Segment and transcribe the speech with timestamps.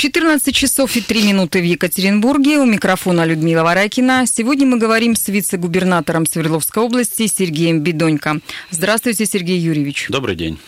[0.00, 2.56] 14 часов и 3 минуты в Екатеринбурге.
[2.56, 4.24] У микрофона Людмила Варакина.
[4.26, 8.40] Сегодня мы говорим с вице-губернатором Свердловской области Сергеем Бедонько.
[8.70, 10.06] Здравствуйте, Сергей Юрьевич.
[10.08, 10.58] Добрый день.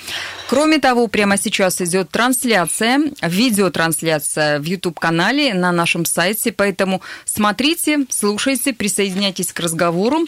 [0.48, 8.73] Кроме того, прямо сейчас идет трансляция, видеотрансляция в YouTube-канале на нашем сайте, поэтому смотрите, слушайте,
[8.73, 10.27] присоединяйтесь к разговору,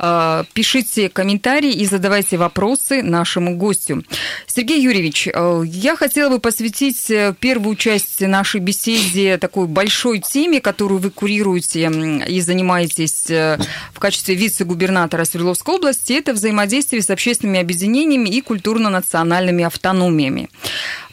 [0.00, 4.02] э, пишите комментарии и задавайте вопросы нашему гостю.
[4.48, 7.32] Сергей Юрьевич, э, я хотела бы посвятить э,
[7.76, 11.90] часть нашей беседе такой большой теме, которую вы курируете
[12.26, 13.58] и занимаетесь э,
[13.92, 20.50] в качестве вице-губернатора Свердловской области, это взаимодействие с общественными объединениями и культурно-национальными автономиями.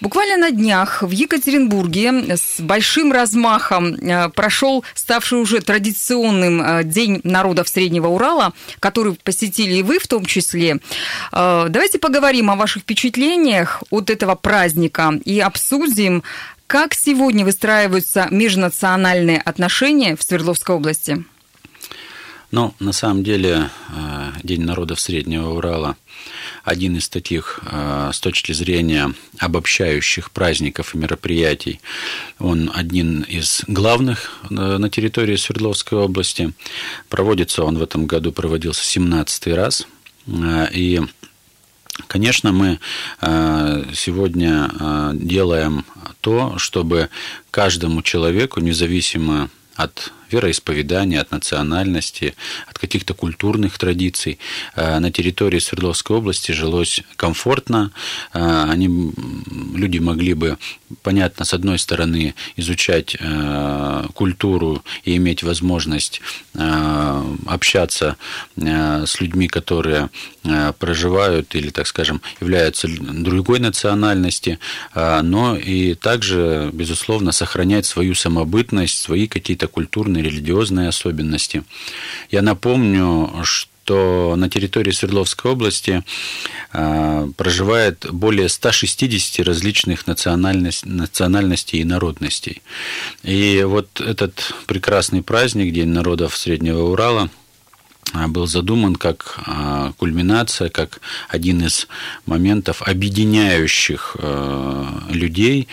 [0.01, 7.21] Буквально на днях в Екатеринбурге с большим размахом э, прошел ставший уже традиционным э, День
[7.23, 10.79] народов Среднего Урала, который посетили и вы в том числе.
[11.31, 16.23] Давайте поговорим о ваших впечатлениях от этого праздника и обсудим,
[16.67, 21.23] как сегодня выстраиваются межнациональные отношения в Свердловской области?
[22.51, 25.95] Ну, на самом деле, э, День народов Среднего Урала
[26.63, 31.81] один из таких, э, с точки зрения обобщающих праздников и мероприятий,
[32.37, 36.53] он один из главных э, на территории Свердловской области.
[37.09, 39.87] Проводится он в этом году, проводился 17 раз.
[40.71, 41.01] И
[42.07, 42.79] Конечно, мы
[43.21, 45.85] э, сегодня э, делаем
[46.21, 47.09] то, чтобы
[47.51, 52.35] каждому человеку, независимо от вероисповедания, от национальности,
[52.67, 54.39] от каких-то культурных традиций.
[54.75, 57.91] Э, на территории Свердловской области жилось комфортно.
[58.33, 59.13] Э, они,
[59.75, 60.57] люди могли бы,
[61.03, 66.21] понятно, с одной стороны, изучать э, культуру и иметь возможность
[67.47, 68.15] общаться
[68.55, 70.09] с людьми, которые
[70.79, 74.59] проживают или, так скажем, являются другой национальности,
[74.95, 81.63] но и также, безусловно, сохранять свою самобытность, свои какие-то культурные религиозные особенности.
[82.31, 86.03] Я напомню, что на территории Свердловской области
[86.71, 92.61] а, проживает более 160 различных национальностей, национальностей и народностей.
[93.23, 97.29] И вот этот прекрасный праздник, День народов Среднего Урала–
[98.27, 101.87] был задуман как а, кульминация, как один из
[102.25, 105.67] моментов, объединяющих а, людей,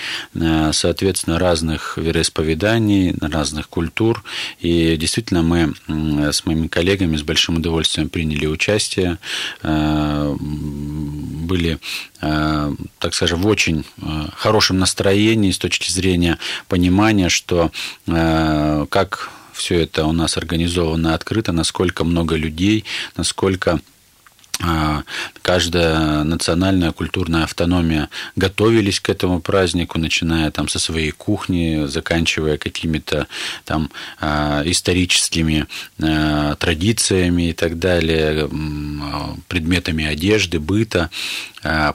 [0.73, 4.23] соответственно, разных вероисповеданий, разных культур.
[4.61, 5.75] И действительно мы
[6.33, 9.19] с моими коллегами с большим удовольствием приняли участие,
[9.62, 11.78] были,
[12.21, 13.84] так скажем, в очень
[14.37, 17.71] хорошем настроении с точки зрения понимания, что
[18.07, 23.78] как все это у нас организовано открыто, насколько много людей, насколько
[25.43, 33.26] каждая национальная культурная автономия готовились к этому празднику, начиная там со своей кухни, заканчивая какими-то
[33.65, 33.91] там
[34.21, 35.66] а, историческими
[36.00, 38.48] а, традициями и так далее,
[39.48, 41.10] предметами одежды, быта,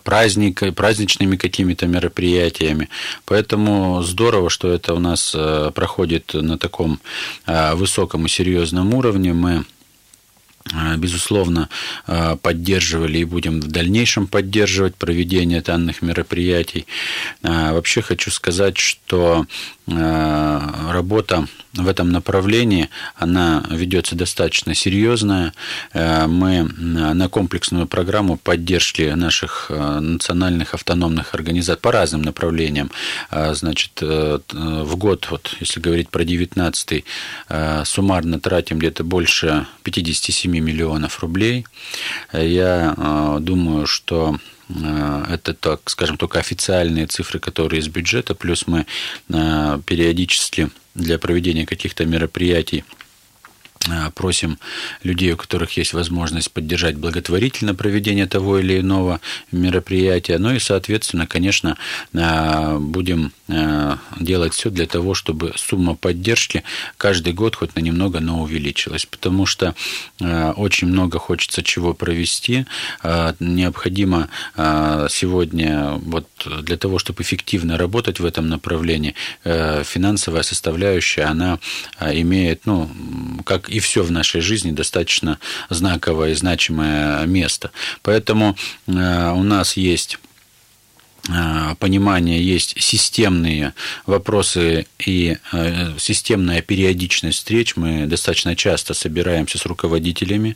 [0.03, 2.89] праздника, праздничными какими-то мероприятиями.
[3.25, 5.35] Поэтому здорово, что это у нас
[5.73, 6.99] проходит на таком
[7.47, 9.33] высоком и серьезном уровне.
[9.33, 9.65] Мы
[10.97, 11.69] безусловно,
[12.07, 16.87] э, поддерживали и будем в дальнейшем поддерживать проведение данных мероприятий.
[17.43, 19.45] Э, вообще хочу сказать, что
[19.87, 25.53] работа в этом направлении, она ведется достаточно серьезная.
[25.93, 32.89] Мы на комплексную программу поддержки наших национальных автономных организаций по разным направлениям.
[33.29, 37.05] Значит, в год, вот, если говорить про 19
[37.83, 41.65] суммарно тратим где-то больше 57 миллионов рублей.
[42.33, 48.65] Я э, думаю, что э, это, так скажем, только официальные цифры, которые из бюджета, плюс
[48.67, 48.85] мы
[49.29, 52.83] э, периодически для проведения каких-то мероприятий
[54.13, 54.57] просим
[55.03, 59.19] людей, у которых есть возможность поддержать благотворительно проведение того или иного
[59.51, 60.37] мероприятия.
[60.37, 61.77] Ну и, соответственно, конечно,
[62.13, 63.31] будем
[64.19, 66.63] делать все для того, чтобы сумма поддержки
[66.97, 69.75] каждый год хоть на немного, но увеличилась, потому что
[70.19, 72.65] очень много хочется чего провести.
[73.39, 76.27] Необходимо сегодня вот
[76.61, 81.59] для того, чтобы эффективно работать в этом направлении, финансовая составляющая, она
[81.99, 82.89] имеет, ну,
[83.45, 85.37] как и все в нашей жизни, достаточно
[85.69, 87.71] знаковое и значимое место.
[88.03, 88.55] Поэтому
[88.87, 90.17] э, у нас есть
[91.79, 93.73] понимания есть системные
[94.05, 97.75] вопросы и э, системная периодичность встреч.
[97.75, 100.55] Мы достаточно часто собираемся с руководителями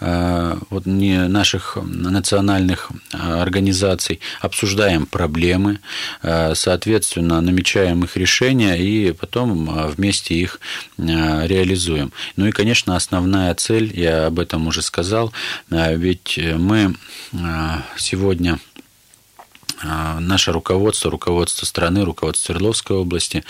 [0.00, 5.80] э, вот, не наших национальных организаций, обсуждаем проблемы,
[6.22, 10.60] соответственно, намечаем их решения и потом вместе их
[10.96, 12.12] реализуем.
[12.36, 15.32] Ну и, конечно, основная цель, я об этом уже сказал,
[15.70, 16.94] ведь мы
[17.96, 18.58] сегодня
[19.82, 23.44] наше руководство, руководство страны, руководство Свердловской области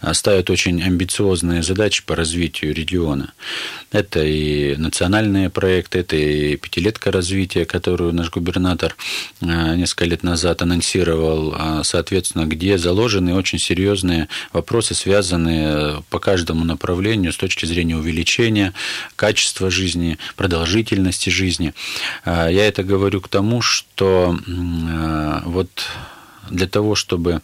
[0.00, 3.32] а, ставят очень амбициозные задачи по развитию региона.
[3.90, 8.94] Это и национальные проекты, это и пятилетка развития, которую наш губернатор
[9.40, 17.32] а, несколько лет назад анонсировал, соответственно, где заложены очень серьезные вопросы, связанные по каждому направлению
[17.32, 18.72] с точки зрения увеличения
[19.16, 21.74] качества жизни, продолжительности жизни.
[22.24, 24.36] Я это говорю к тому, что
[25.44, 25.71] вот
[26.50, 27.42] для того, чтобы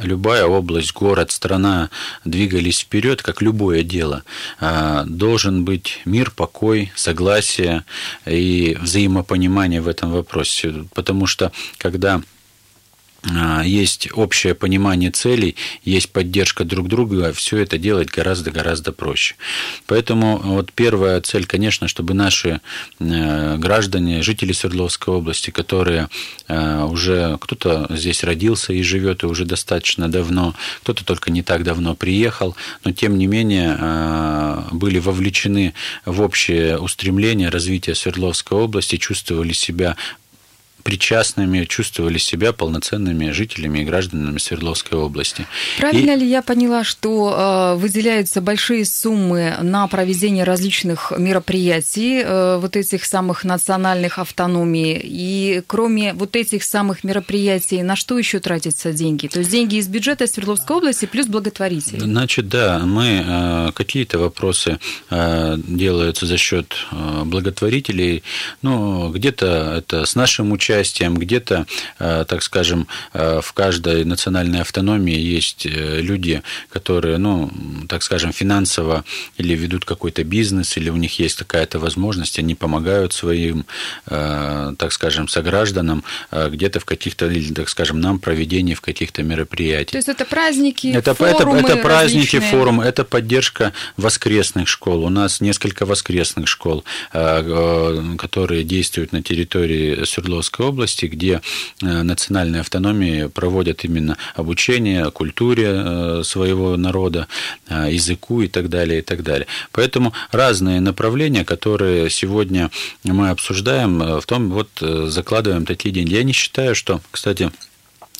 [0.00, 1.90] любая область, город, страна
[2.24, 4.22] двигались вперед, как любое дело,
[4.60, 7.84] а, должен быть мир, покой, согласие
[8.26, 10.86] и взаимопонимание в этом вопросе.
[10.94, 12.22] Потому что когда
[13.64, 19.36] есть общее понимание целей, есть поддержка друг друга, все это делать гораздо-гораздо проще.
[19.86, 22.60] Поэтому вот первая цель, конечно, чтобы наши
[22.98, 26.08] э, граждане, жители Свердловской области, которые
[26.48, 31.64] э, уже кто-то здесь родился и живет и уже достаточно давно, кто-то только не так
[31.64, 35.72] давно приехал, но тем не менее э, были вовлечены
[36.04, 39.96] в общее устремление развития Свердловской области, чувствовали себя
[40.84, 45.46] причастными, чувствовали себя полноценными жителями и гражданами Свердловской области.
[45.78, 46.20] Правильно и...
[46.20, 53.06] ли я поняла, что э, выделяются большие суммы на проведение различных мероприятий, э, вот этих
[53.06, 59.26] самых национальных автономий, и кроме вот этих самых мероприятий, на что еще тратятся деньги?
[59.26, 62.00] То есть деньги из бюджета Свердловской области плюс благотворители?
[62.00, 64.78] Значит, да, мы э, какие-то вопросы
[65.08, 68.22] э, делаются за счет э, благотворителей,
[68.60, 71.66] ну, где-то это с нашим участием, участием, где-то,
[71.98, 77.50] э, так скажем, э, в каждой национальной автономии есть э, люди, которые, ну,
[77.88, 79.04] так скажем, финансово
[79.38, 83.64] или ведут какой-то бизнес, или у них есть какая-то возможность, они помогают своим,
[84.06, 89.90] так скажем, согражданам где-то в каких-то, или, так скажем, нам проведении в каких-то мероприятиях.
[89.90, 92.50] То есть это праздники, это, форумы это, это праздники, различные.
[92.50, 95.04] форумы, это поддержка воскресных школ.
[95.04, 101.40] У нас несколько воскресных школ, которые действуют на территории Свердловской Московской области, где
[101.82, 107.26] э, национальные автономии проводят именно обучение культуре э, своего народа,
[107.68, 109.46] э, языку и так далее, и так далее.
[109.72, 112.70] Поэтому разные направления, которые сегодня
[113.04, 116.14] мы обсуждаем, в том вот закладываем такие деньги.
[116.14, 117.50] Я не считаю, что, кстати,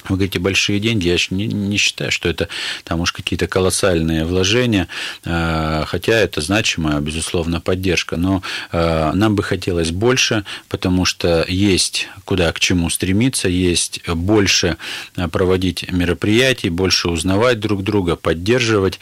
[0.08, 2.48] вы говорите, большие деньги, я не, не считаю, что это
[2.84, 4.88] там уж какие-то колоссальные вложения,
[5.24, 8.16] э, хотя это значимая, безусловно, поддержка.
[8.16, 8.42] Но
[8.72, 14.76] э, нам бы хотелось больше, потому что есть куда к чему стремиться, есть больше
[15.16, 18.98] э, проводить мероприятий, больше узнавать друг друга, поддерживать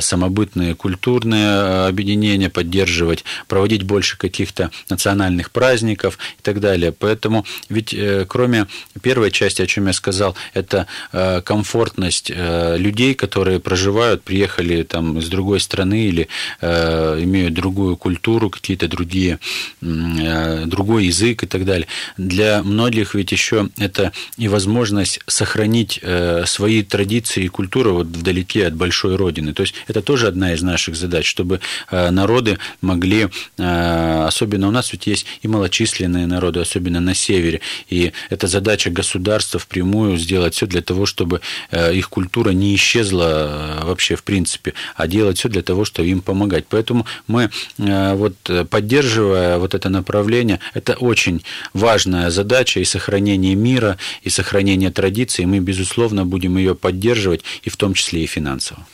[0.00, 6.92] самобытные культурные объединения, поддерживать, проводить больше каких-то национальных праздников и так далее.
[6.92, 7.94] Поэтому ведь
[8.28, 8.66] кроме
[9.02, 15.18] первой части, о чем я сказал, это э, комфортность э, людей, которые проживают, приехали там
[15.18, 16.28] из другой страны или
[16.60, 19.38] э, имеют другую культуру, какие-то другие,
[19.80, 21.86] другой язык и так далее.
[22.16, 26.00] Для многих ведь еще это и возможность сохранить
[26.46, 29.52] свои традиции и культуру вот вдалеке от большой родины.
[29.52, 31.60] То есть это тоже одна из наших задач, чтобы
[31.90, 38.46] народы могли, особенно у нас ведь есть и малочисленные народы, особенно на севере, и это
[38.46, 41.40] задача государства впрямую сделать все для того, чтобы
[41.70, 46.08] э, их культура не исчезла э, вообще в принципе, а делать все для того, чтобы
[46.08, 46.64] им помогать.
[46.68, 48.34] Поэтому мы э, вот
[48.70, 55.58] поддерживая вот это направление, это очень важная задача и сохранение мира, и сохранение традиций, мы,
[55.60, 58.86] безусловно, будем ее поддерживать, и в том числе и финансово.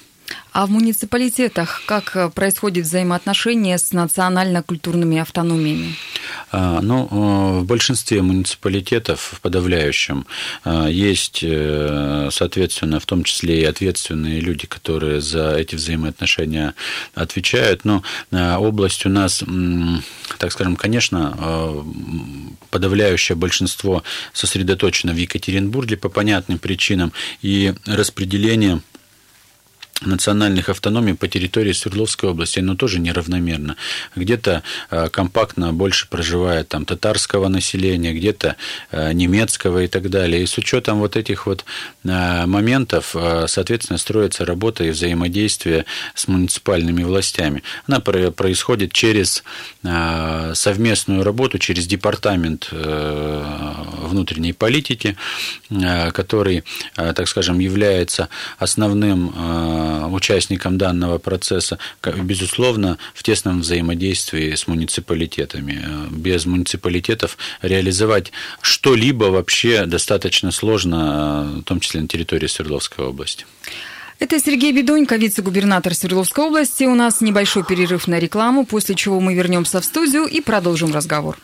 [0.52, 5.94] А в муниципалитетах как происходит взаимоотношение с национально-культурными автономиями?
[6.50, 7.06] А, ну,
[7.60, 10.26] в большинстве муниципалитетов, в подавляющем,
[10.64, 16.74] а, есть, э, соответственно, в том числе и ответственные люди, которые за эти взаимоотношения
[17.14, 17.84] отвечают.
[17.84, 19.44] Но область у нас,
[20.38, 21.84] так скажем, конечно,
[22.70, 24.02] подавляющее большинство
[24.32, 28.80] сосредоточено в Екатеринбурге по понятным причинам, и распределение
[30.00, 33.76] национальных автономий по территории Свердловской области, но тоже неравномерно.
[34.16, 38.56] Где-то э, компактно больше проживает там татарского населения, где-то
[38.90, 40.42] э, немецкого и так далее.
[40.42, 41.64] И с учетом вот этих вот
[42.04, 43.14] э, моментов,
[43.46, 47.62] соответственно, строится работа и взаимодействие с муниципальными властями.
[47.86, 49.44] Она происходит через
[49.82, 55.16] совместную работу, через департамент внутренней политики,
[56.12, 56.64] который,
[56.94, 58.28] так скажем, является
[58.58, 59.32] основным
[60.10, 61.78] участникам данного процесса,
[62.22, 65.84] безусловно, в тесном взаимодействии с муниципалитетами.
[66.10, 73.46] Без муниципалитетов реализовать что-либо вообще достаточно сложно, в том числе на территории Свердловской области.
[74.18, 76.84] Это Сергей Бедонько, вице-губернатор Свердловской области.
[76.84, 81.38] У нас небольшой перерыв на рекламу, после чего мы вернемся в студию и продолжим разговор.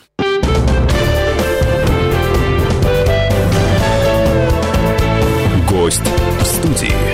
[5.67, 6.01] Гость
[6.39, 7.06] в студии.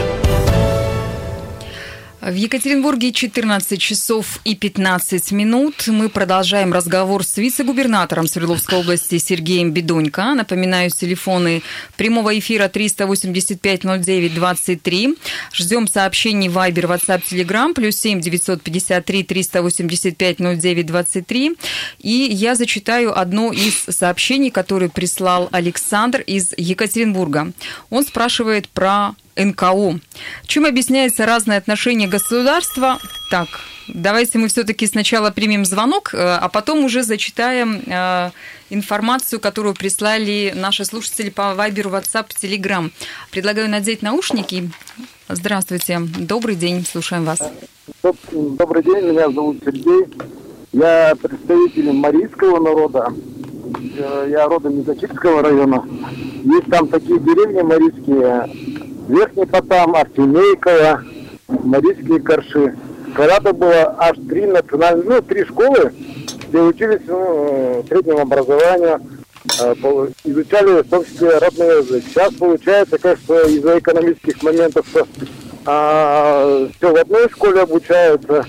[2.25, 5.87] В Екатеринбурге 14 часов и 15 минут.
[5.87, 10.33] Мы продолжаем разговор с вице-губернатором Свердловской области Сергеем Бедонько.
[10.33, 11.63] Напоминаю, телефоны
[11.97, 15.17] прямого эфира 385-09-23.
[15.51, 21.57] Ждем сообщений Viber, WhatsApp, Telegram, плюс 7 953 385 09 23.
[21.99, 27.51] И я зачитаю одно из сообщений, которое прислал Александр из Екатеринбурга.
[27.89, 29.99] Он спрашивает про НКО.
[30.45, 32.99] Чем объясняется разное отношение государства?
[33.29, 33.47] Так,
[33.87, 38.31] давайте мы все-таки сначала примем звонок, э, а потом уже зачитаем э,
[38.69, 42.91] информацию, которую прислали наши слушатели по Вайберу, WhatsApp, Telegram.
[43.31, 44.69] Предлагаю надеть наушники.
[45.29, 47.39] Здравствуйте, добрый день, слушаем вас.
[48.31, 50.05] Добрый день, меня зовут Сергей.
[50.73, 53.13] Я представитель марийского народа.
[53.97, 55.85] Э, я родом из Ачирского района.
[56.43, 58.72] Есть там такие деревни марийские,
[59.07, 61.03] Верхний Потам, Артемейково,
[61.47, 62.75] Марийские Корши.
[63.15, 65.93] Когда-то было аж три национальные, ну, три школы,
[66.47, 69.01] где учились ну, среднему образованию,
[69.61, 69.73] э,
[70.23, 72.03] изучали в том числе родной язык.
[72.07, 74.85] Сейчас получается, конечно, из-за экономических моментов
[75.65, 78.45] а, все в одной школе обучаются.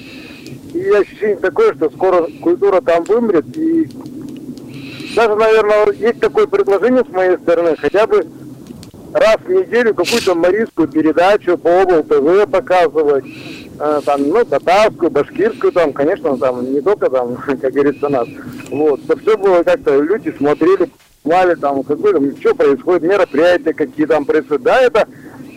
[0.73, 3.44] И ощущение такое, что скоро культура там вымрет.
[3.56, 3.88] И
[5.14, 8.26] даже, наверное, есть такое предложение с моей стороны, хотя бы
[9.14, 13.25] раз в неделю какую-то марийскую передачу по обл ТВ показывать,
[13.78, 18.28] э, там, ну, татарскую, башкирскую, там, конечно, там, не только там, как говорится, нас,
[18.71, 20.90] вот, чтобы все было как-то, люди смотрели,
[21.23, 25.06] понимали, там, какое, что происходит, мероприятия какие там происходят, да, это,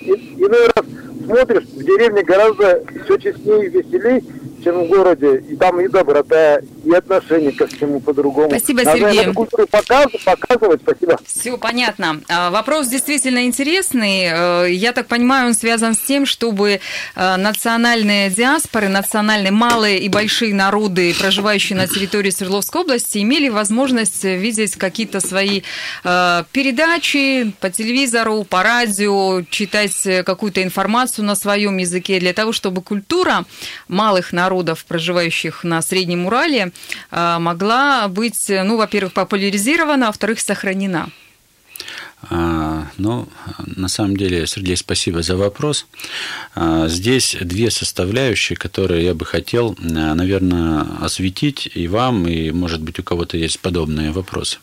[0.06, 0.86] иной раз
[1.26, 4.24] смотришь, в деревне гораздо все честнее и веселее,
[4.64, 5.44] чем в городе.
[5.50, 8.50] И там и доброта, и отношение ко всему по-другому.
[8.50, 9.20] Спасибо, Надо Сергей.
[9.20, 10.82] Надо культуру показывать, показывать.
[10.82, 11.20] Спасибо.
[11.26, 12.22] Все понятно.
[12.30, 14.28] А, вопрос действительно интересный.
[14.32, 16.80] Э, я так понимаю, он связан с тем, чтобы
[17.16, 24.24] э, национальные диаспоры, национальные малые и большие народы, проживающие на территории Свердловской области, имели возможность
[24.24, 25.64] видеть какие-то свои
[26.06, 32.82] э, передачи по телевизору, по радио, читать какую-то информацию на своем языке, для того, чтобы
[32.82, 33.44] культура
[33.90, 36.72] малых народов проживающих на Среднем Урале,
[37.12, 41.10] могла быть, ну, во-первых, популяризирована, а во-вторых, сохранена?
[42.30, 43.30] А, ну,
[43.66, 45.86] на самом деле, Сергей, спасибо за вопрос.
[46.56, 53.00] А, здесь две составляющие, которые я бы хотел, наверное, осветить и вам, и, может быть,
[53.00, 54.58] у кого-то есть подобные вопросы.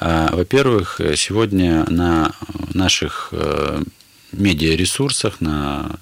[0.00, 2.32] Во-первых, сегодня на
[2.74, 3.82] наших э,
[4.32, 5.96] медиаресурсах, на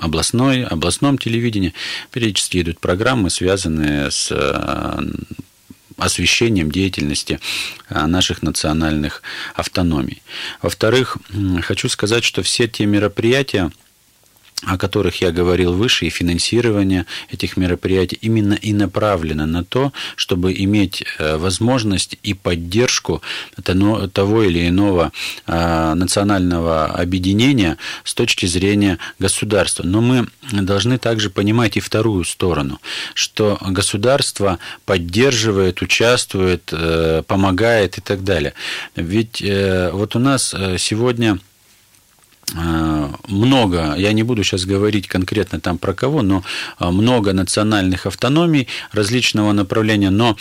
[0.00, 1.74] областной, областном телевидении
[2.10, 4.98] периодически идут программы, связанные с э,
[5.96, 7.38] освещением деятельности
[7.88, 9.22] э, наших национальных
[9.54, 10.22] автономий.
[10.62, 11.18] Во-вторых,
[11.62, 13.70] хочу сказать, что все те мероприятия,
[14.66, 20.52] о которых я говорил выше, и финансирование этих мероприятий именно и направлено на то, чтобы
[20.52, 23.22] иметь э, возможность и поддержку
[24.12, 25.12] того или иного
[25.46, 29.82] э, национального объединения с точки зрения государства.
[29.82, 32.80] Но мы должны также понимать и вторую сторону,
[33.14, 38.52] что государство поддерживает, участвует, э, помогает и так далее.
[38.94, 39.42] Ведь
[39.92, 41.38] вот у нас сегодня
[42.54, 46.42] много, я не буду сейчас говорить конкретно там про кого, но
[46.78, 50.36] много национальных автономий различного направления, но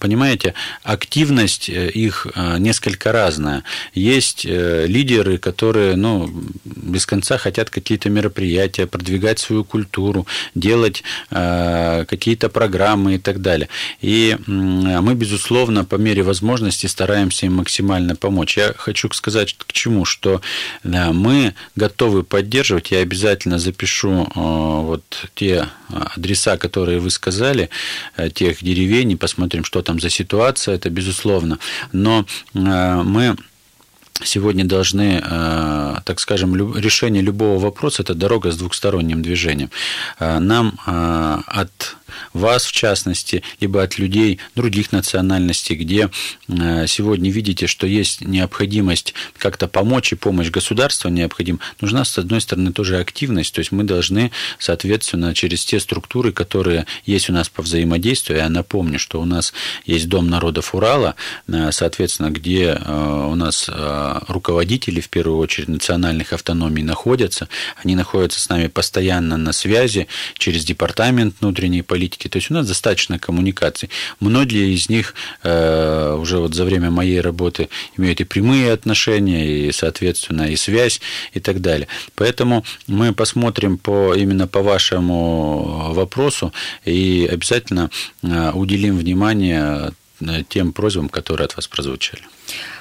[0.00, 3.64] понимаете, активность э, их э, несколько разная.
[3.94, 6.30] Есть э, лидеры, которые ну,
[6.64, 13.68] без конца хотят какие-то мероприятия, продвигать свою культуру, делать какие-то программы и так далее.
[14.00, 18.56] И мы, безусловно, по мере возможности стараемся им максимально помочь.
[18.56, 20.40] Я хочу сказать к чему, что
[20.82, 27.70] мы готовы поддерживать, я обязательно запишу вот те адреса, которые вы сказали,
[28.34, 31.58] тех деревень, и посмотрим, что там за ситуация, это безусловно.
[31.92, 33.36] Но э, мы
[34.24, 39.70] сегодня должны, э, так скажем, решение любого вопроса– это дорога с двухсторонним движением.
[40.18, 41.96] Э, нам от
[42.32, 46.10] вас, в частности, либо от людей других национальностей, где
[46.48, 52.40] э, сегодня видите, что есть необходимость как-то помочь и помощь государства необходим, нужна, с одной
[52.40, 57.48] стороны, тоже активность, то есть мы должны, соответственно, через те структуры, которые есть у нас
[57.48, 59.52] по взаимодействию, я напомню, что у нас
[59.84, 61.14] есть Дом народов Урала,
[61.46, 63.68] э, соответственно, где э, у нас
[64.28, 67.48] руководители, в первую очередь, национальных автономий находятся,
[67.82, 72.28] они находятся с нами постоянно на связи через Департамент внутренней политики, политики.
[72.28, 73.90] То есть у нас достаточно коммуникаций.
[74.20, 79.72] Многие из них э, уже вот за время моей работы имеют и прямые отношения, и,
[79.72, 81.00] соответственно, и связь,
[81.34, 81.88] и так далее.
[82.14, 86.52] Поэтому мы посмотрим по, именно по вашему вопросу
[86.86, 87.90] и обязательно
[88.22, 89.90] э, уделим внимание
[90.20, 92.22] э, тем просьбам, которые от вас прозвучали.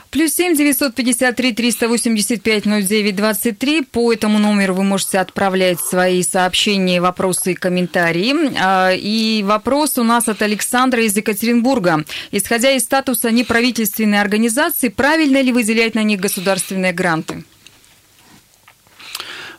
[0.09, 3.81] Плюс семь девятьсот пятьдесят три триста восемьдесят пять ноль девять двадцать три.
[3.81, 8.33] По этому номеру вы можете отправлять свои сообщения, вопросы и комментарии.
[8.57, 12.05] А, и вопрос у нас от Александра из Екатеринбурга.
[12.31, 17.43] Исходя из статуса неправительственной организации, правильно ли выделять на них государственные гранты?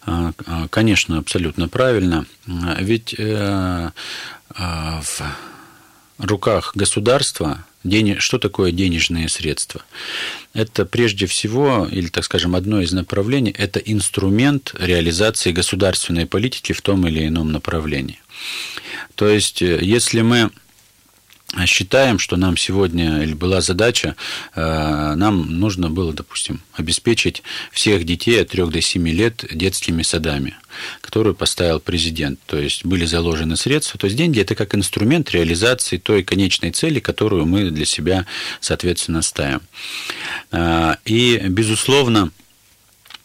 [0.06, 2.24] А, а, конечно, абсолютно правильно.
[2.46, 3.90] Ведь э,
[4.48, 5.20] в
[6.18, 8.18] руках государства День...
[8.18, 9.82] Что такое денежные средства?
[10.52, 16.82] Это прежде всего, или, так скажем, одно из направлений, это инструмент реализации государственной политики в
[16.82, 18.20] том или ином направлении.
[19.14, 20.50] То есть, э, если мы
[21.66, 24.16] считаем, что нам сегодня или была задача,
[24.54, 30.56] э, нам нужно было, допустим, обеспечить всех детей от 3 до 7 лет детскими садами,
[31.00, 32.38] которую поставил президент.
[32.46, 33.98] То есть были заложены средства.
[33.98, 38.26] То есть деньги– это как инструмент реализации той конечной цели, которую мы для себя,
[38.60, 39.62] соответственно, ставим.
[40.52, 42.30] Э, и, безусловно,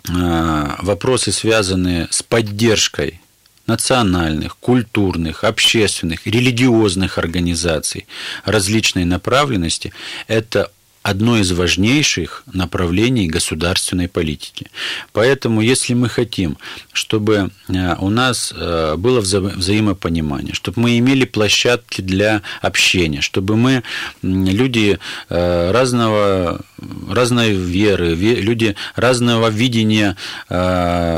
[0.07, 3.19] э, вопросы, связанные с поддержкой
[3.67, 8.07] национальных, культурных, общественных, религиозных организаций
[8.45, 9.93] различной направленности–
[10.27, 10.71] это
[11.03, 14.67] одно из важнейших направлений государственной политики.
[15.11, 16.57] Поэтому, если мы хотим,
[16.93, 23.57] чтобы э, у нас э, было вза взаимопонимание, чтобы мы имели площадки для общения, чтобы
[23.57, 23.83] мы,
[24.21, 24.97] люди
[25.29, 26.61] э, разного,
[27.09, 30.15] разной веры, люди разного видения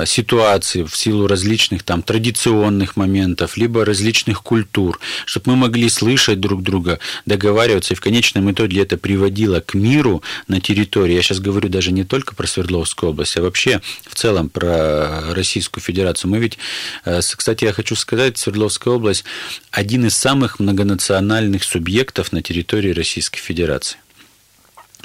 [0.05, 6.63] ситуации в силу различных там традиционных моментов, либо различных культур, чтобы мы могли слышать друг
[6.63, 11.69] друга, договариваться, и в конечном итоге это приводило к миру на территории, я сейчас говорю
[11.69, 16.31] даже не только про Свердловскую область, а вообще в целом про Российскую Федерацию.
[16.31, 16.57] Мы ведь,
[17.05, 19.25] э, кстати, я хочу сказать, Свердловская область
[19.71, 23.97] один из самых многонациональных субъектов на территории Российской Федерации.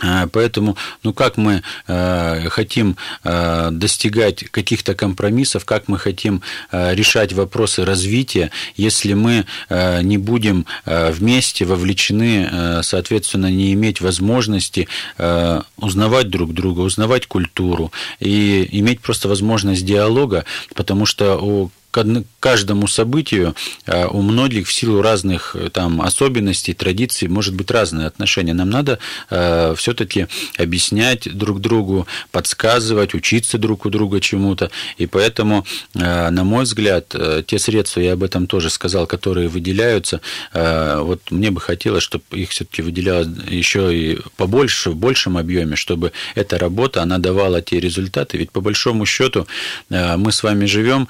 [0.02, 6.94] А, поэтому, ну как мы э, хотим э, достигать каких-то компромиссов, как мы хотим э,
[6.94, 14.00] решать вопросы развития, если мы э, не будем э, вместе вовлечены, э, соответственно, не иметь
[14.00, 21.70] возможности э, узнавать друг друга, узнавать культуру и иметь просто возможность диалога, потому что у
[21.90, 22.04] к
[22.40, 23.54] каждому событию
[23.86, 28.54] а, у многих в силу разных э, там особенностей, традиций может быть разное отношение.
[28.54, 28.98] Нам надо
[29.28, 30.26] э, все-таки
[30.56, 34.70] объяснять друг другу, подсказывать, учиться друг у друга чему-то.
[34.98, 37.14] И поэтому, э, на мой взгляд,
[37.46, 40.20] те средства, я об этом тоже сказал, которые выделяются,
[40.52, 46.12] вот мне бы хотелось, чтобы их все-таки выделялось еще и побольше, в большем объеме, чтобы
[46.34, 48.38] эта работа, она давала те результаты.
[48.38, 49.46] Ведь по большому счету
[49.88, 51.08] мы с вами живем,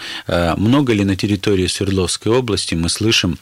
[0.70, 3.40] много ли на территории Свердловской области мы слышим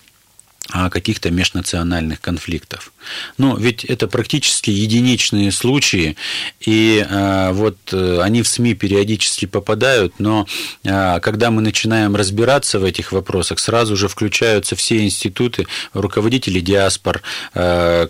[0.71, 2.91] о каких-то межнациональных конфликтах.
[3.37, 6.17] Но ведь это практически единичные случаи,
[6.61, 10.47] и э, вот э, они в СМИ периодически попадают, но
[10.85, 17.23] э, когда мы начинаем разбираться в этих вопросах, сразу же включаются все институты, руководители диаспор,
[17.55, 18.09] э,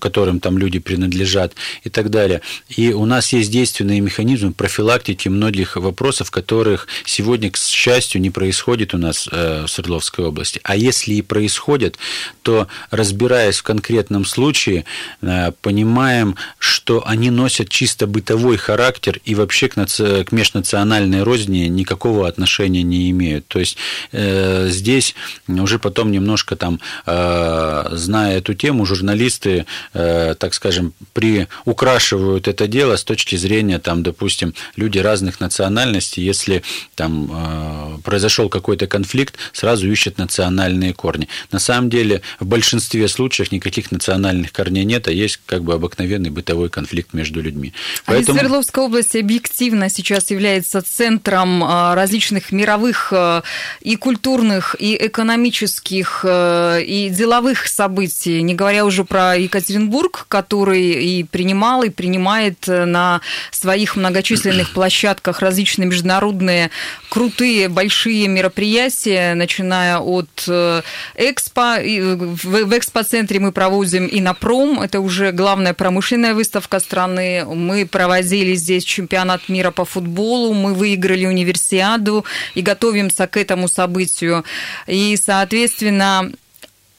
[0.00, 2.40] которым там люди принадлежат и так далее.
[2.68, 8.94] И у нас есть действенный механизм профилактики многих вопросов, которых сегодня, к счастью, не происходит
[8.94, 10.60] у нас э, в Свердловской области.
[10.64, 11.98] А если и происходит,
[12.42, 14.84] то разбираясь в конкретном случае
[15.22, 20.24] э, понимаем, что они носят чисто бытовой характер и вообще к, наци...
[20.24, 23.46] к межнациональной розни никакого отношения не имеют.
[23.48, 23.76] То есть
[24.12, 25.14] э, здесь
[25.48, 32.96] уже потом немножко там, э, зная эту тему, журналисты, э, так скажем, приукрашивают это дело
[32.96, 36.62] с точки зрения, там, допустим, люди разных национальностей, если
[36.94, 41.28] там э, произошел какой-то конфликт, сразу ищут национальные корни.
[41.52, 45.74] На самом деле, в большинстве случаев никаких национальных национальных корней нет, а есть как бы
[45.74, 47.72] обыкновенный бытовой конфликт между людьми.
[48.06, 48.38] А Поэтому...
[48.38, 53.42] Свердловская область объективно сейчас является центром а, различных мировых а,
[53.80, 61.24] и культурных, и экономических, а, и деловых событий, не говоря уже про Екатеринбург, который и
[61.24, 66.70] принимал, и принимает на своих многочисленных площадках различные международные
[67.10, 70.82] крутые большие мероприятия, начиная от э,
[71.14, 71.76] Экспо.
[71.78, 74.80] В Экспо-центре мы проводим и на пром.
[74.80, 77.44] Это уже главная промышленная выставка страны.
[77.44, 84.44] Мы проводили здесь чемпионат мира по футболу, мы выиграли универсиаду и готовимся к этому событию.
[84.86, 86.30] И, соответственно,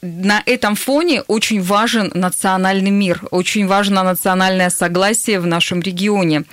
[0.02, 6.44] на этом фоне очень важен национальный мир, очень важно национальное согласие в нашем регионе.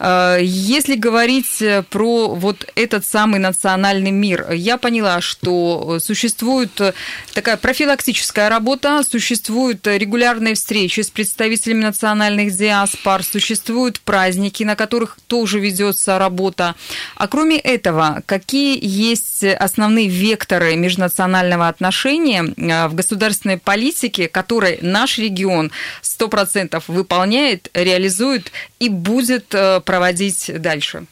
[0.00, 6.80] Э, если говорить про вот этот самый национальный мир, я поняла, что существует
[7.32, 15.60] такая профилактическая работа, существуют регулярные встречи с представителями национальных диаспор, существуют праздники, на которых тоже
[15.60, 16.74] ведется работа.
[17.14, 25.18] А кроме этого, какие есть основные векторы межнационального отношения э, в государственной политике, которой наш
[25.18, 25.70] регион
[26.02, 31.06] 100% выполняет, реализует и будет э, проводить дальше?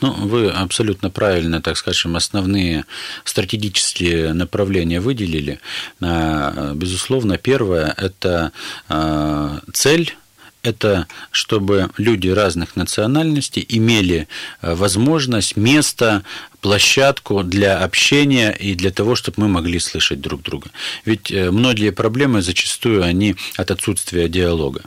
[0.00, 2.84] Ну, вы абсолютно правильно, так скажем, основные
[3.24, 5.60] стратегические направления выделили.
[6.00, 8.52] Э, безусловно, первое– это
[8.88, 10.16] э, цель
[10.62, 14.28] это чтобы люди разных национальностей имели
[14.60, 16.24] э, возможность, место,
[16.60, 20.70] площадку для общения и для того, чтобы мы могли слышать друг друга.
[21.04, 24.82] Ведь э, многие проблемы зачастую они от отсутствия диалога.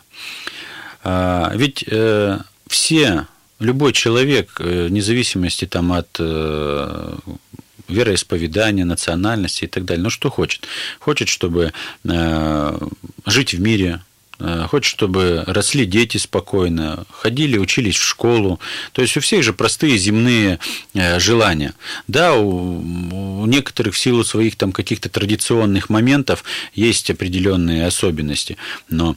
[1.03, 3.27] А, ведь э, все,
[3.59, 6.19] любой человек, вне зависимости там, от
[7.87, 10.03] вероисповедания, национальности и так далее.
[10.03, 10.65] Ну, что хочет?
[10.99, 11.73] Хочет, чтобы
[13.25, 14.01] жить в мире,
[14.67, 18.59] хочет, чтобы росли дети спокойно, ходили, учились в школу.
[18.93, 20.59] То есть у всех же простые земные
[20.93, 21.73] э, желания.
[22.07, 28.57] Да, у, у некоторых в силу своих там каких-то традиционных моментов есть определенные особенности,
[28.89, 29.15] но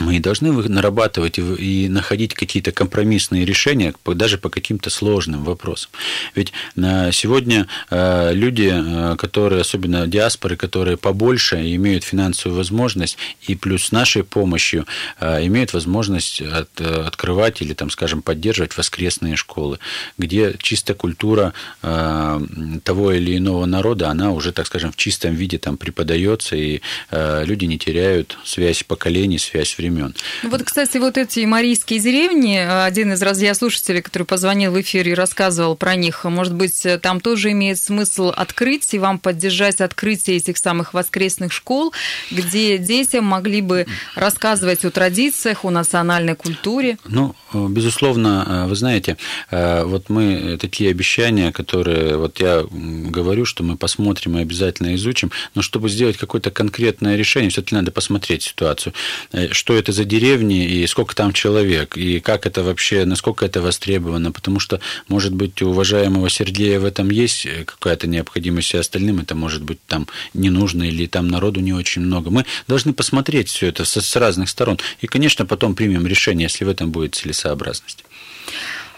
[0.00, 5.90] мы должны нарабатывать и находить какие-то компромиссные решения даже по каким-то сложным вопросам.
[6.34, 13.54] Ведь э, сегодня э, люди, э, которые, особенно диаспоры, которые побольше имеют финансовую возможность и
[13.54, 14.86] плюс с нашей помощью
[15.20, 19.78] имеют возможность открывать или, там, скажем, поддерживать воскресные школы,
[20.18, 25.76] где чисто культура того или иного народа, она уже, так скажем, в чистом виде там
[25.76, 30.14] преподается, и люди не теряют связь поколений, связь времен.
[30.42, 35.14] Ну вот, кстати, вот эти марийские деревни, один из радиослушателей, который позвонил в эфир и
[35.14, 40.56] рассказывал про них, может быть, там тоже имеет смысл открыть и вам поддержать открытие этих
[40.56, 41.92] самых воскресных школ,
[42.30, 46.98] где детям могли бы рассказывать о традициях, о национальной культуре?
[47.06, 49.16] Ну, безусловно, вы знаете,
[49.50, 55.62] вот мы такие обещания, которые, вот я говорю, что мы посмотрим и обязательно изучим, но
[55.62, 58.94] чтобы сделать какое-то конкретное решение, все-таки надо посмотреть ситуацию,
[59.50, 63.62] что что это за деревни и сколько там человек, и как это вообще, насколько это
[63.62, 69.20] востребовано, потому что, может быть, у уважаемого Сергея в этом есть какая-то необходимость, и остальным
[69.20, 72.28] это может быть там не нужно, или там народу не очень много.
[72.28, 76.68] Мы должны посмотреть все это с разных сторон, и, конечно, потом примем решение, если в
[76.68, 78.04] этом будет целесообразность.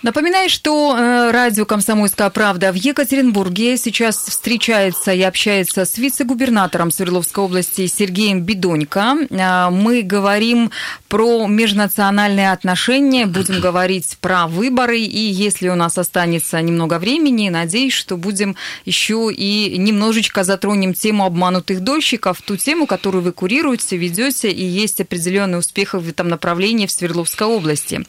[0.04, 7.42] Напоминаю, что э, радио «Комсомольская правда» в Екатеринбурге сейчас встречается и общается с вице-губернатором Свердловской
[7.42, 9.16] области Сергеем Бедонько.
[9.30, 10.70] Э, мы говорим
[11.08, 17.94] про межнациональные отношения, будем говорить про выборы, и если у нас останется немного времени, надеюсь,
[17.94, 24.50] что будем еще и немножечко затронем тему обманутых дольщиков, ту тему, которую вы курируете, ведете,
[24.50, 28.04] и есть определенный успех в этом направлении в Свердловской области.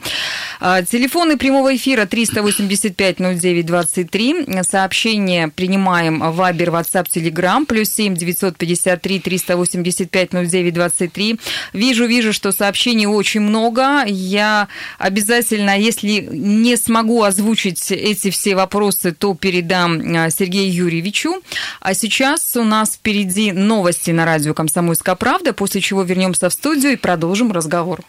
[0.60, 4.63] Э, телефоны прямого эфира эфира 385-09-23.
[4.63, 7.63] Сообщение принимаем в Вайбер, WhatsApp, Telegram.
[7.65, 11.39] Плюс 7 953 385 09 23.
[11.74, 14.04] Вижу, вижу, что сообщений очень много.
[14.08, 14.67] Я
[14.98, 21.43] обязательно, если не смогу озвучить эти все вопросы, то передам э, Сергею Юрьевичу.
[21.82, 26.93] А сейчас у нас впереди новости на радио «Комсомольская правда», после чего вернемся в студию
[26.93, 28.02] и продолжим разговор.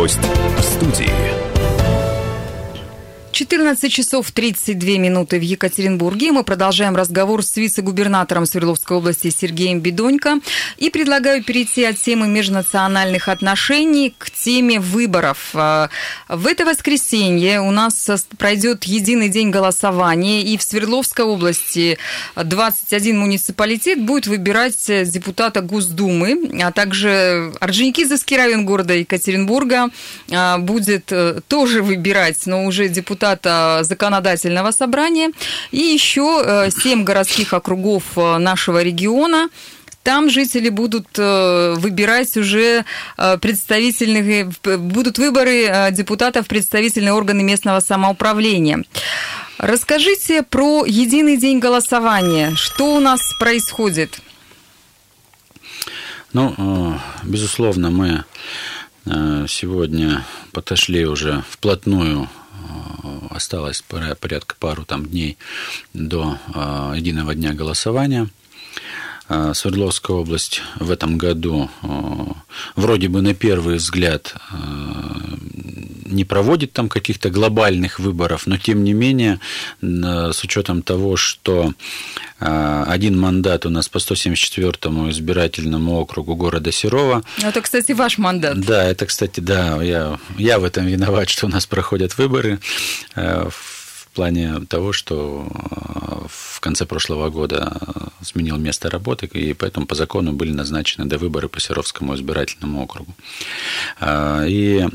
[0.00, 0.18] Гость
[0.56, 1.29] в студии.
[3.40, 6.30] 14 часов 32 минуты в Екатеринбурге.
[6.30, 10.40] Мы продолжаем разговор с вице-губернатором Свердловской области Сергеем Бедонько.
[10.76, 15.52] И предлагаю перейти от темы межнациональных отношений к теме выборов.
[15.54, 15.88] А,
[16.28, 20.42] в это воскресенье у нас пройдет единый день голосования.
[20.42, 21.96] И в Свердловской области
[22.36, 29.88] 21 муниципалитет будет выбирать депутата Госдумы, а также Орджоникидзевский район города Екатеринбурга
[30.30, 35.30] а, будет э, тоже выбирать, но уже депутат депутата законодательного собрания
[35.70, 39.48] и еще э, семь городских округов э, нашего региона.
[40.02, 42.84] Там жители будут э, выбирать уже
[43.16, 48.84] представительных, будут выборы депутатов в представительные органы местного самоуправления.
[49.58, 52.54] Расскажите про единый день голосования.
[52.56, 54.20] Что у нас происходит?
[56.32, 58.24] Ну, безусловно, мы
[59.48, 62.28] сегодня подошли уже вплотную
[63.30, 65.38] осталось порядка пару там дней
[65.94, 68.28] до а, единого дня голосования.
[69.28, 71.70] А, Свердловская область в этом году
[72.76, 74.34] вроде бы на первый взгляд
[76.10, 79.40] не проводит там каких-то глобальных выборов, но тем не менее,
[79.80, 81.72] с учетом того, что
[82.38, 87.22] один мандат у нас по 174-му избирательному округу города Серова.
[87.42, 88.60] Это, кстати, ваш мандат.
[88.60, 92.58] Да, это, кстати, да, я, я в этом виноват, что у нас проходят выборы
[93.14, 93.79] в
[94.14, 95.46] плане того, что
[96.28, 101.48] в конце прошлого года сменил место работы, и поэтому по закону были назначены до выборы
[101.48, 103.14] по Серовскому избирательному округу.
[104.46, 104.86] И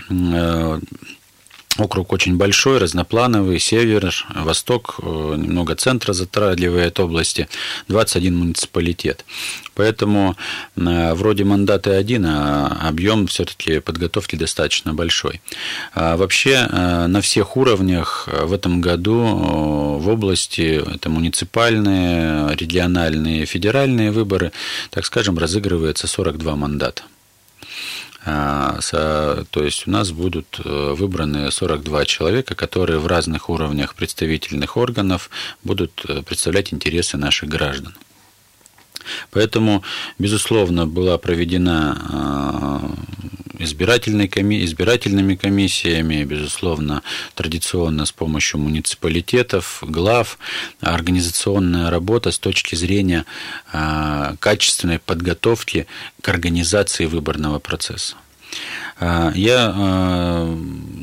[1.78, 7.50] Округ очень большой, разноплановый, север, восток, э, немного центра затрагивает области,
[7.90, 9.26] 21 муниципалитет.
[9.74, 10.38] Поэтому
[10.78, 15.42] э, вроде мандаты один, а объем все-таки подготовки достаточно большой.
[15.94, 24.12] А вообще э, на всех уровнях в этом году в области это муниципальные, региональные, федеральные
[24.12, 24.54] выборы,
[24.92, 27.04] так скажем, разыгрывается 42 мандата.
[28.28, 28.80] А,
[29.52, 35.30] то есть у нас будут э, выбраны 42 человека, которые в разных уровнях представительных органов
[35.64, 37.94] будут э, представлять интересы наших граждан.
[39.30, 39.84] Поэтому,
[40.18, 42.92] безусловно, была проведена а,
[43.60, 44.64] избирательной коми...
[44.66, 50.38] избирательными комиссиями, безусловно, традиционно с помощью муниципалитетов, глав,
[50.82, 53.26] организационная работа с точки зрения
[53.72, 55.88] а, качественной подготовки
[56.22, 58.16] к организации выборного процесса.
[59.00, 60.48] А, я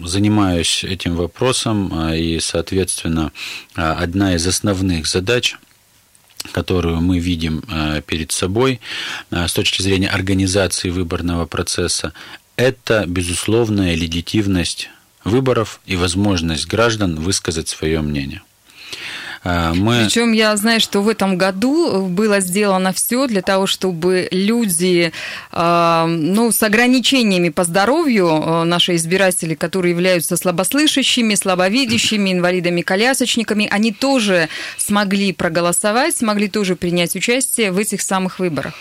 [0.05, 3.33] занимаюсь этим вопросом, и, соответственно,
[3.75, 5.57] одна из основных задач–
[6.51, 7.63] которую мы видим
[8.07, 8.81] перед собой
[9.31, 12.13] с точки зрения организации выборного процесса,
[12.57, 14.91] это безусловная легитимность
[15.25, 18.43] выборов и возможность граждан высказать свое мнение.
[19.45, 20.05] А, мы...
[20.05, 25.13] Причем я знаю, что в этом году было сделано все для того, чтобы люди
[25.51, 33.93] а, ну, с ограничениями по здоровью, а, наши избиратели, которые являются слабослышащими, слабовидящими, инвалидами-колясочниками, они
[33.93, 38.75] тоже смогли проголосовать, смогли тоже принять участие в этих самых выборах.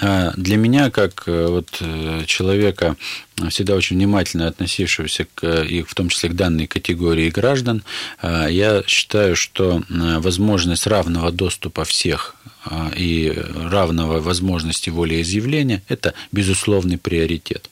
[0.00, 2.96] Для меня, как э, вот э, человека,
[3.48, 7.82] всегда очень внимательно относившегося к, и в том числе к данной категории граждан,
[8.22, 12.36] я считаю, что возможность равного доступа всех
[12.96, 17.70] и равного возможности волеизъявления– это безусловный приоритет.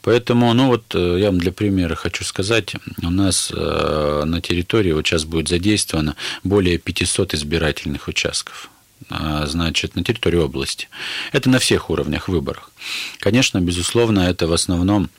[0.00, 5.06] Поэтому, ну вот э, я вам для примера хочу сказать, у нас на территории вот
[5.06, 8.70] сейчас будет задействовано более 500 избирательных участков
[9.08, 10.88] значит, на территории области.
[11.32, 12.70] Это на всех уровнях выборах.
[13.18, 15.10] Конечно, безусловно, это в основном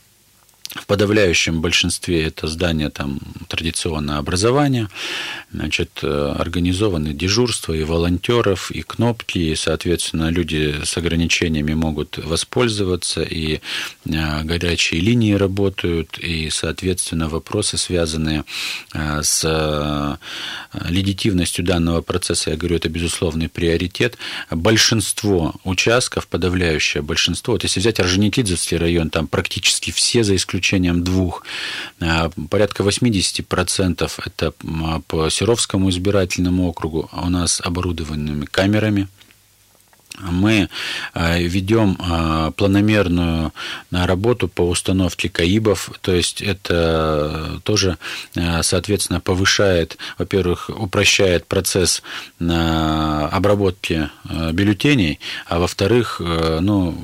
[0.76, 4.90] в подавляющем большинстве это здания там традиционное образование,
[5.52, 13.22] значит, э, организованы дежурства и волонтеров, и кнопки, и, соответственно, люди с ограничениями могут воспользоваться,
[13.22, 13.60] и
[14.06, 18.44] э, горячие линии работают, и, соответственно, вопросы, связанные
[18.94, 19.44] э, с
[20.90, 24.18] легитимностью данного процесса, я говорю, это безусловный приоритет.
[24.50, 31.04] Большинство участков, подавляющее большинство, вот если взять Орджоникидзевский район, там практически все, за исключением исключением
[31.04, 31.44] двух.
[32.00, 34.54] Э, порядка 80% это
[35.08, 39.08] по Серовскому избирательному округу у нас оборудованными камерами,
[40.20, 40.70] мы
[41.16, 43.52] э, ведем э, планомерную
[43.92, 47.98] работу по установке КАИБов, то есть это тоже,
[48.62, 52.04] соответственно, повышает, во-первых, упрощает процесс
[52.40, 54.10] обработки
[54.52, 56.22] бюллетеней, а во-вторых,
[56.62, 56.96] ну,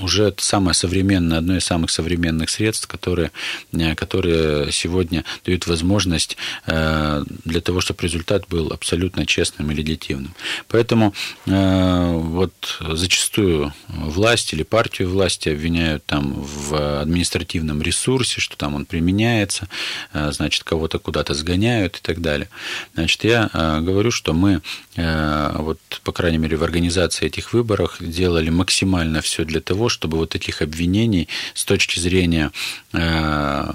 [0.00, 3.30] уже самое современное, одно из самых современных средств, которые,
[3.72, 10.34] э, которые сегодня дают возможность э, для того, чтобы результат был абсолютно честным и легитимным.
[10.68, 11.14] Поэтому
[11.46, 12.52] э, вот
[12.92, 19.68] зачастую власть или партию власти обвиняют там в административном ресурсе, что там он применяется,
[20.12, 22.48] значит, кого-то куда-то сгоняют и так далее.
[22.94, 24.62] Значит, я говорю, что мы
[24.96, 30.30] вот, по крайней мере, в организации этих выборов делали максимально все для того, чтобы вот
[30.30, 32.52] таких обвинений с точки зрения
[32.92, 33.72] э,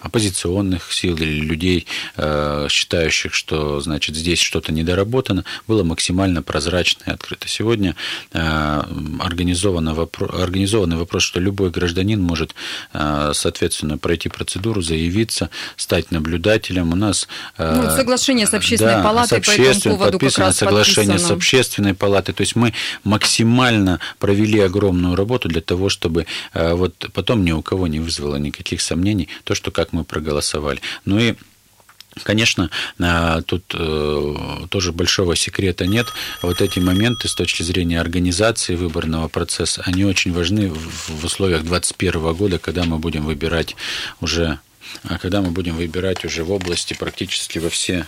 [0.00, 7.10] оппозиционных сил или людей, э, считающих, что значит, здесь что-то недоработано, было максимально прозрачно и
[7.10, 7.48] открыто.
[7.48, 7.96] Сегодня
[8.32, 8.82] э,
[9.20, 12.54] организован вопрос, организованный вопрос, что любой гражданин может,
[12.92, 16.92] э, соответственно, пройти процедуру, заявиться, стать наблюдателем.
[16.92, 17.28] У нас...
[17.58, 21.28] Ну, соглашение с общественной да, палатой с обществен, по этому поводу как раз соглашение подписано.
[21.28, 22.34] с общественной палатой.
[22.34, 22.72] То есть мы
[23.04, 28.80] максимально провели огромную работу для того, чтобы вот потом ни у кого не вызвало никаких
[28.80, 30.80] сомнений то, что как мы проголосовали.
[31.04, 31.34] Ну и
[32.22, 34.34] Конечно, а, тут э,
[34.70, 36.06] тоже большого секрета нет.
[36.42, 42.34] Вот эти моменты с точки зрения организации выборного процесса, они очень важны в условиях 2021
[42.34, 43.76] года, когда мы будем выбирать
[44.20, 44.58] уже
[45.04, 48.06] а когда мы будем выбирать уже в области практически во все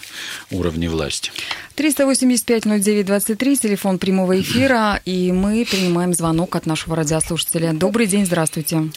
[0.51, 1.31] уровни власти.
[1.77, 7.75] 385-09-23, телефон прямого эфира, и мы принимаем звонок от нашего радиослушателя.
[7.75, 8.91] Добрый день, здравствуйте.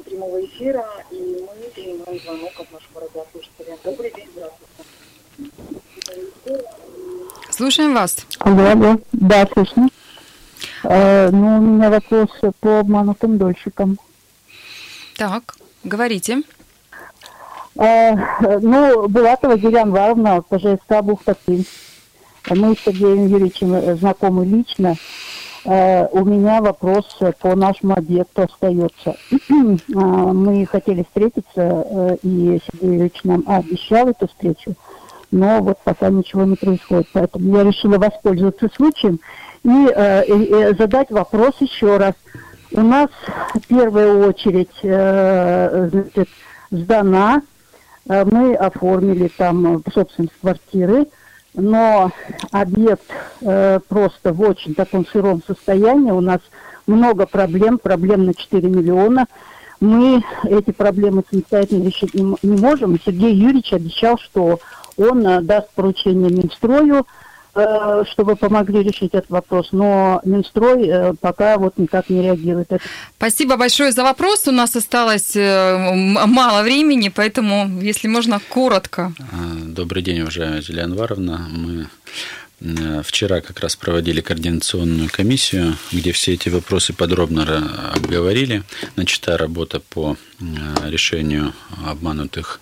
[0.00, 3.76] Телефон прямого эфира, и мы принимаем звонок от нашего радиослушателя.
[3.84, 4.84] Добрый день, здравствуйте.
[7.50, 8.16] Слушаем вас.
[8.38, 8.98] Алло, алло.
[9.12, 9.88] Да, слышно.
[10.84, 12.28] Э, ну, у меня вопрос
[12.60, 13.98] по обманутым дольщикам.
[15.16, 16.42] Так, говорите.
[17.76, 18.14] Э,
[18.60, 21.64] ну, Булатова Юлия Анваровна, ПЖСК Бухтакин.
[22.48, 24.96] Мы с Сергеем Юрьевичем знакомы лично.
[25.64, 29.16] Э, у меня вопрос по нашему объекту остается.
[29.30, 29.34] Э,
[29.88, 34.74] мы хотели встретиться, э, и Сергей Юрьевич нам обещал эту встречу,
[35.30, 37.08] но вот пока ничего не происходит.
[37.12, 39.20] Поэтому я решила воспользоваться случаем
[39.62, 42.14] и задать вопрос еще раз.
[42.72, 43.10] У нас
[43.54, 46.28] в первую очередь значит,
[46.70, 47.42] сдана,
[48.06, 51.06] мы оформили там собственность квартиры–
[51.54, 52.12] но
[52.50, 53.10] объект
[53.40, 56.10] э, просто в очень таком сыром состоянии.
[56.10, 56.40] У нас
[56.86, 59.26] много проблем, проблем на 4 миллиона.
[59.80, 63.00] Мы эти проблемы самостоятельно решить не, не можем.
[63.00, 64.60] Сергей Юрьевич обещал, что
[64.96, 67.06] он э, даст поручение Минстрою
[67.52, 69.68] чтобы помогли решить этот вопрос.
[69.72, 72.70] Но Минстрой э, пока вот никак не реагирует.
[73.16, 74.48] Спасибо большое за вопрос.
[74.48, 75.94] У нас осталось э,
[76.26, 79.12] мало времени, поэтому, если можно, коротко.
[79.66, 81.46] Добрый день, уважаемая Зелена Анваровна.
[81.50, 81.86] Мы
[82.49, 82.49] Э,
[83.02, 88.62] вчера как раз проводили координационную комиссию, где все эти вопросы подробно обговорили.
[88.96, 90.44] Начата работа по э,
[90.90, 91.54] решению
[91.86, 92.60] обманутых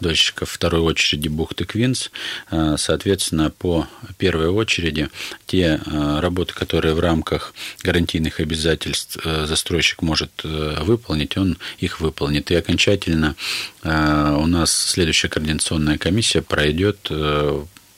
[0.00, 2.10] дольщиков второй очереди бухты Квинс.
[2.50, 5.08] Э, соответственно, по первой очереди
[5.46, 12.50] те работы, которые в рамках гарантийных обязательств застройщик может выполнить, он их выполнит.
[12.50, 13.34] И окончательно
[13.82, 17.10] у нас следующая координационная комиссия пройдет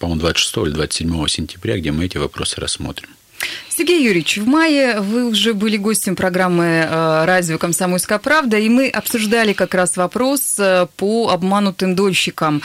[0.00, 3.10] по-моему, 26 или 27 сентября, где мы эти вопросы рассмотрим.
[3.80, 8.90] Сергей Юрьевич, в мае вы уже были гостем программы э, «Радио Комсомольская правда», и мы
[8.90, 12.60] обсуждали как раз вопрос э, по обманутым дольщикам.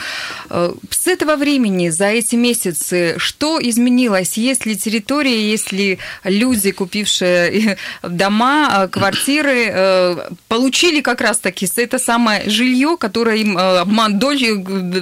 [0.50, 4.36] Э, с этого времени, за эти месяцы, что изменилось?
[4.36, 12.98] Есть ли территории, есть ли люди, купившие дома, квартиры, получили как раз-таки это самое жилье,
[13.00, 14.20] которое им обман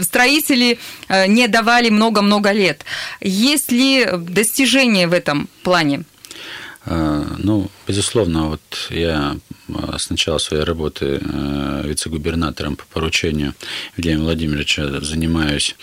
[0.03, 0.79] строители
[1.27, 2.85] не давали много-много лет?
[3.21, 6.04] Есть ли достижения в этом плане?
[6.87, 9.37] А, ну, безусловно, вот я
[9.75, 13.55] а, с начала своей работы а, вице-губернатором по поручению
[13.97, 15.77] Владимира Владимировича занимаюсь,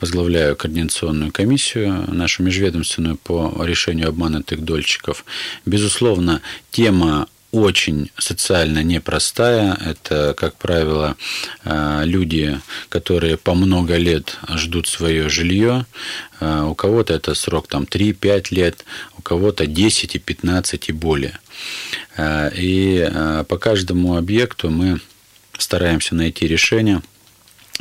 [0.00, 5.24] возглавляю координационную комиссию, нашу межведомственную по решению обманутых дольщиков.
[5.66, 9.78] Безусловно, тема очень социально непростая.
[9.84, 11.16] Это, как правило,
[11.64, 15.86] э, люди, которые по много лет ждут свое жилье.
[16.40, 18.84] Э, у кого-то это срок там 3-5 лет,
[19.16, 21.38] у кого-то 10 и 15 и более.
[22.16, 23.10] Э, и
[23.48, 25.00] по каждому объекту мы
[25.58, 27.02] стараемся найти решение–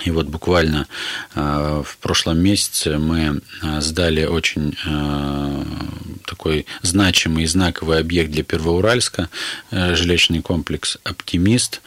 [0.04, 0.88] и вот буквально
[1.34, 5.64] э, в прошлом месяце мы э, сдали очень э,
[6.26, 9.30] такой значимый и знаковый объект для Первоуральска,
[9.72, 11.82] жилищный комплекс «Оптимист»,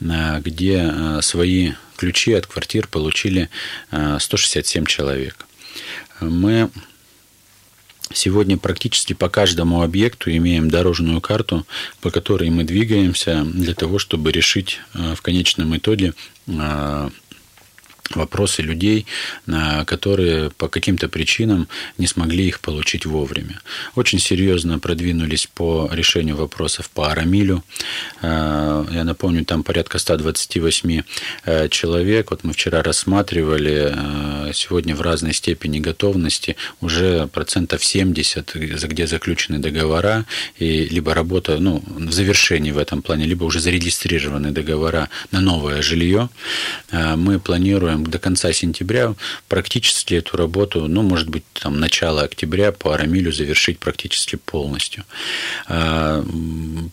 [0.00, 3.50] где свои ключи от квартир получили
[3.90, 5.46] 167 человек.
[6.20, 6.70] Мы
[8.14, 11.66] Сегодня практически по каждому объекту имеем дорожную карту,
[12.02, 16.12] по которой мы двигаемся для того, чтобы решить в конечном итоге
[18.16, 19.06] вопросы людей,
[19.86, 23.60] которые по каким-то причинам не смогли их получить вовремя.
[23.94, 27.62] Очень серьезно продвинулись по решению вопросов по Арамилю.
[28.22, 31.02] Э, я напомню, там порядка 128
[31.44, 32.30] э, человек.
[32.30, 39.58] Вот мы вчера рассматривали, э, сегодня в разной степени готовности уже процентов 70, где заключены
[39.58, 40.24] договора,
[40.58, 45.82] и либо работа, ну, в завершении в этом плане, либо уже зарегистрированы договора на новое
[45.82, 46.28] жилье.
[46.92, 49.14] Мы планируем до конца сентября
[49.48, 55.04] практически эту работу, ну, может быть, там, начало октября по Арамилю завершить практически полностью.
[55.68, 56.24] А,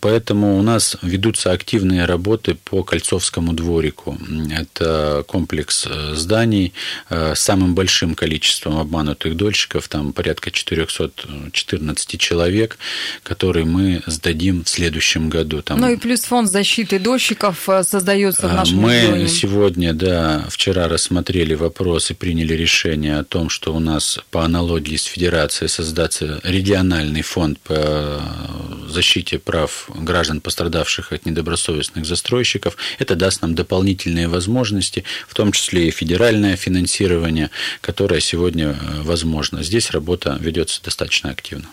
[0.00, 4.18] поэтому у нас ведутся активные работы по Кольцовскому дворику.
[4.50, 6.72] Это комплекс э, зданий
[7.08, 12.78] э, с самым большим количеством обманутых дольщиков, там порядка 414 человек,
[13.22, 15.62] которые мы сдадим в следующем году.
[15.62, 15.80] Там...
[15.80, 19.22] Ну и плюс фонд защиты дольщиков э, создается в нашем мы регионе.
[19.22, 24.44] Мы сегодня, да, вчера рассмотрели вопрос и приняли решение о том, что у нас по
[24.44, 28.20] аналогии с Федерацией создаться региональный фонд по
[28.86, 32.76] защите прав граждан, пострадавших от недобросовестных застройщиков.
[32.98, 37.48] Это даст нам дополнительные возможности, в том числе и федеральное финансирование,
[37.80, 39.62] которое сегодня э, возможно.
[39.62, 41.68] Здесь работа ведется достаточно активно.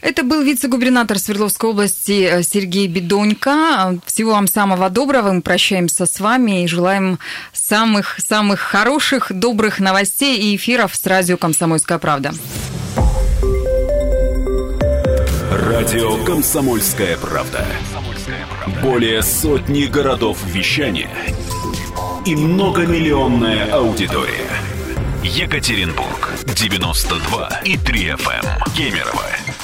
[0.00, 3.98] Это был вице-губернатор Свердловской области э, Сергей Бедонько.
[4.06, 5.32] Всего вам самого доброго.
[5.32, 7.18] Мы прощаемся с вами и желаем
[7.52, 12.32] самых-самых хороших, добрых новостей и эфиров с радио «Комсомольская правда».
[15.50, 17.66] Радио «Комсомольская правда».
[18.82, 21.10] Более сотни городов вещания
[22.24, 24.50] и многомиллионная аудитория.
[25.22, 28.44] Екатеринбург 92 и 3 FM.
[28.44, 28.72] Эм.
[28.76, 29.26] Кемерово